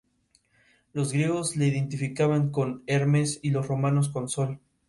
[0.93, 4.59] Los griegos le identificaban con Hermes y los romanos con Sol.